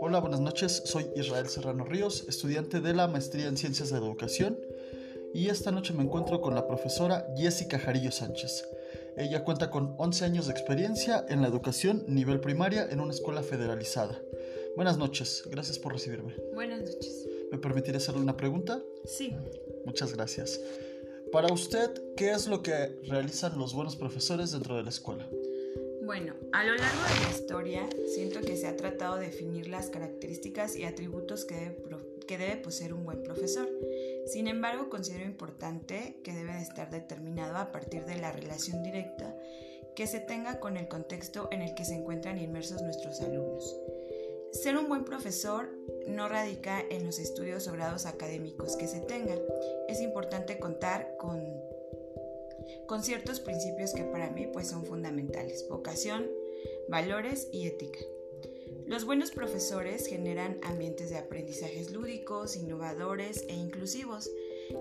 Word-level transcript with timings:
Hola, 0.00 0.18
buenas 0.20 0.40
noches. 0.40 0.82
Soy 0.84 1.06
Israel 1.14 1.48
Serrano 1.48 1.84
Ríos, 1.84 2.24
estudiante 2.28 2.80
de 2.80 2.94
la 2.94 3.06
Maestría 3.06 3.46
en 3.46 3.56
Ciencias 3.56 3.90
de 3.90 3.98
Educación 3.98 4.58
y 5.32 5.48
esta 5.48 5.70
noche 5.70 5.92
me 5.92 6.02
encuentro 6.02 6.40
con 6.40 6.54
la 6.54 6.66
profesora 6.66 7.28
Jessica 7.36 7.78
Jarillo 7.78 8.10
Sánchez. 8.10 8.64
Ella 9.16 9.44
cuenta 9.44 9.70
con 9.70 9.94
11 9.98 10.24
años 10.24 10.46
de 10.46 10.52
experiencia 10.52 11.24
en 11.28 11.42
la 11.42 11.48
educación 11.48 12.04
nivel 12.08 12.40
primaria 12.40 12.88
en 12.90 13.00
una 13.00 13.12
escuela 13.12 13.42
federalizada. 13.42 14.20
Buenas 14.74 14.98
noches, 14.98 15.44
gracias 15.46 15.78
por 15.78 15.92
recibirme. 15.92 16.34
Buenas 16.54 16.80
noches. 16.80 17.28
¿Me 17.52 17.58
permitiría 17.58 17.98
hacerle 17.98 18.20
una 18.20 18.36
pregunta? 18.36 18.82
Sí. 19.04 19.32
Muchas 19.84 20.12
gracias. 20.12 20.60
Para 21.32 21.52
usted, 21.52 21.90
¿qué 22.16 22.30
es 22.30 22.46
lo 22.46 22.62
que 22.62 22.98
realizan 23.08 23.58
los 23.58 23.74
buenos 23.74 23.96
profesores 23.96 24.52
dentro 24.52 24.76
de 24.76 24.84
la 24.84 24.90
escuela? 24.90 25.28
Bueno, 26.04 26.34
a 26.52 26.62
lo 26.62 26.74
largo 26.76 27.02
de 27.02 27.24
la 27.24 27.30
historia 27.30 27.88
siento 28.14 28.40
que 28.40 28.56
se 28.56 28.68
ha 28.68 28.76
tratado 28.76 29.16
de 29.16 29.26
definir 29.26 29.68
las 29.68 29.90
características 29.90 30.76
y 30.76 30.84
atributos 30.84 31.44
que 31.44 31.76
debe, 32.28 32.56
poseer 32.56 32.94
un 32.94 33.04
buen 33.04 33.24
profesor. 33.24 33.68
Sin 34.26 34.46
embargo, 34.46 34.88
considero 34.88 35.24
importante 35.24 36.20
que 36.22 36.32
debe 36.32 36.52
de 36.52 36.62
estar 36.62 36.90
determinado 36.90 37.56
a 37.56 37.72
partir 37.72 38.04
de 38.04 38.18
la 38.18 38.30
relación 38.30 38.84
directa 38.84 39.34
que 39.96 40.06
se 40.06 40.20
tenga 40.20 40.60
con 40.60 40.76
el 40.76 40.86
contexto 40.86 41.48
en 41.50 41.62
el 41.62 41.74
que 41.74 41.84
se 41.84 41.94
encuentran 41.94 42.38
inmersos 42.38 42.82
nuestros 42.82 43.20
alumnos. 43.20 43.76
Ser 44.62 44.78
un 44.78 44.88
buen 44.88 45.04
profesor 45.04 45.68
no 46.06 46.28
radica 46.28 46.82
en 46.88 47.04
los 47.04 47.18
estudios 47.18 47.68
o 47.68 47.72
grados 47.72 48.06
académicos 48.06 48.76
que 48.76 48.88
se 48.88 49.00
tengan. 49.00 49.38
Es 49.86 50.00
importante 50.00 50.58
contar 50.58 51.16
con, 51.18 51.44
con 52.86 53.02
ciertos 53.02 53.40
principios 53.40 53.92
que 53.92 54.04
para 54.04 54.30
mí 54.30 54.46
pues, 54.46 54.68
son 54.68 54.86
fundamentales. 54.86 55.66
Vocación, 55.68 56.30
valores 56.88 57.48
y 57.52 57.66
ética. 57.66 57.98
Los 58.86 59.04
buenos 59.04 59.30
profesores 59.30 60.06
generan 60.06 60.58
ambientes 60.62 61.10
de 61.10 61.18
aprendizajes 61.18 61.90
lúdicos, 61.90 62.56
innovadores 62.56 63.44
e 63.48 63.54
inclusivos, 63.54 64.30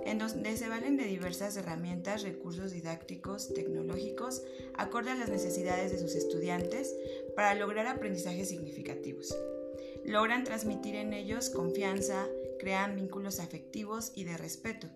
en 0.05 0.19
donde 0.19 0.55
se 0.55 0.69
valen 0.69 0.95
de 0.95 1.05
diversas 1.05 1.57
herramientas, 1.57 2.23
recursos 2.23 2.71
didácticos, 2.71 3.53
tecnológicos, 3.53 4.43
acorde 4.75 5.11
a 5.11 5.15
las 5.15 5.29
necesidades 5.29 5.91
de 5.91 5.99
sus 5.99 6.15
estudiantes 6.15 6.95
para 7.35 7.55
lograr 7.55 7.87
aprendizajes 7.87 8.47
significativos. 8.47 9.35
Logran 10.05 10.43
transmitir 10.43 10.95
en 10.95 11.13
ellos 11.13 11.49
confianza, 11.49 12.27
crean 12.59 12.95
vínculos 12.95 13.39
afectivos 13.39 14.11
y 14.15 14.23
de 14.23 14.37
respeto. 14.37 14.87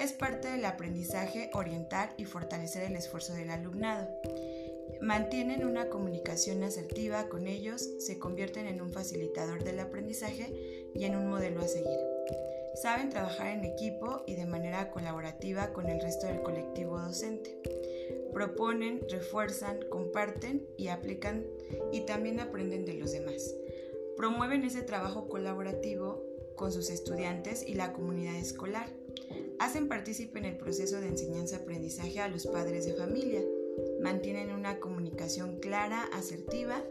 Es 0.00 0.12
parte 0.12 0.48
del 0.48 0.64
aprendizaje 0.64 1.50
orientar 1.52 2.14
y 2.16 2.24
fortalecer 2.24 2.84
el 2.84 2.96
esfuerzo 2.96 3.34
del 3.34 3.50
alumnado. 3.50 4.08
Mantienen 5.02 5.66
una 5.66 5.90
comunicación 5.90 6.62
asertiva 6.62 7.28
con 7.28 7.46
ellos, 7.46 7.86
se 7.98 8.18
convierten 8.18 8.66
en 8.66 8.80
un 8.80 8.92
facilitador 8.92 9.62
del 9.62 9.80
aprendizaje 9.80 10.90
y 10.94 11.04
en 11.04 11.16
un 11.16 11.28
modelo 11.28 11.60
a 11.60 11.68
seguir. 11.68 11.98
Saben 12.74 13.10
trabajar 13.10 13.48
en 13.48 13.64
equipo 13.64 14.24
y 14.26 14.36
de 14.36 14.46
manera 14.46 14.90
colaborativa 14.90 15.72
con 15.74 15.88
el 15.88 16.00
resto 16.00 16.26
del 16.26 16.42
colectivo 16.42 16.98
docente. 16.98 17.60
Proponen, 18.32 19.00
refuerzan, 19.10 19.80
comparten 19.90 20.66
y 20.76 20.88
aplican 20.88 21.44
y 21.92 22.00
también 22.00 22.40
aprenden 22.40 22.84
de 22.84 22.94
los 22.94 23.12
demás. 23.12 23.54
Promueven 24.24 24.64
ese 24.64 24.80
trabajo 24.80 25.28
colaborativo 25.28 26.24
con 26.56 26.72
sus 26.72 26.88
estudiantes 26.88 27.62
y 27.68 27.74
la 27.74 27.92
comunidad 27.92 28.36
escolar. 28.36 28.88
Hacen 29.58 29.86
partícipe 29.86 30.38
en 30.38 30.46
el 30.46 30.56
proceso 30.56 30.98
de 30.98 31.08
enseñanza-aprendizaje 31.08 32.20
a 32.20 32.28
los 32.28 32.46
padres 32.46 32.86
de 32.86 32.94
familia. 32.94 33.42
Mantienen 34.00 34.50
una 34.50 34.80
comunicación 34.80 35.60
clara, 35.60 36.04
asertiva 36.14 36.82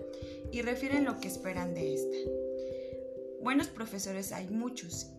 y 0.52 0.62
refieren 0.62 1.06
lo 1.06 1.20
que 1.20 1.28
esperan 1.28 1.74
de 1.74 1.96
esta. 1.96 2.18
Buenos 3.42 3.68
profesores 3.68 4.32
hay 4.32 4.48
muchos 4.50 5.10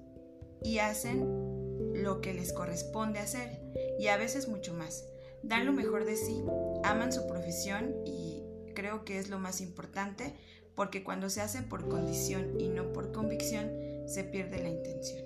y 0.63 0.79
hacen 0.79 2.01
lo 2.01 2.21
que 2.21 2.33
les 2.33 2.53
corresponde 2.53 3.19
hacer 3.19 3.59
y 3.99 4.07
a 4.07 4.17
veces 4.17 4.47
mucho 4.47 4.73
más. 4.73 5.05
Dan 5.43 5.67
lo 5.67 5.73
mejor 5.73 6.05
de 6.05 6.15
sí, 6.15 6.45
aman 6.85 7.13
su 7.13 7.27
profesión 7.27 7.93
y 8.07 8.45
creo 8.73 9.05
que 9.05 9.19
es 9.19 9.31
lo 9.31 9.41
más 9.41 9.61
importante 9.61 10.33
porque 10.75 11.05
cuando 11.05 11.31
se 11.31 11.41
hace 11.41 11.63
por 11.63 11.89
condición 11.89 12.61
y 12.61 12.69
no 12.69 12.93
por 12.93 13.13
convicción, 13.13 13.71
se 14.07 14.25
pierde 14.25 14.63
la 14.63 14.69
intención. 14.69 15.25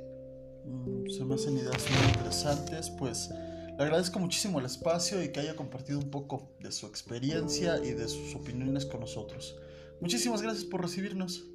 Mm, 0.65 1.09
se 1.09 1.25
me 1.25 1.35
hacen 1.35 1.57
ideas 1.57 1.85
muy 1.91 2.09
interesantes, 2.11 2.91
pues 2.91 3.31
le 3.31 3.85
agradezco 3.85 4.19
muchísimo 4.19 4.59
el 4.59 4.67
espacio 4.67 5.23
y 5.23 5.31
que 5.31 5.41
haya 5.41 5.57
compartido 5.57 5.99
un 5.99 6.11
poco 6.11 6.51
de 6.61 6.73
su 6.73 6.87
experiencia 6.87 7.79
y 7.79 7.93
de 7.93 8.09
sus 8.09 8.35
opiniones 8.35 8.85
con 8.85 9.01
nosotros. 9.01 9.57
Muchísimas 10.01 10.43
gracias 10.43 10.65
por 10.65 10.83
recibirnos. 10.83 11.49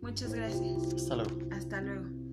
Muchas 0.00 0.32
gracias. 0.32 0.94
Hasta 0.94 1.16
luego. 1.16 1.38
Hasta 1.50 1.80
luego. 1.80 2.27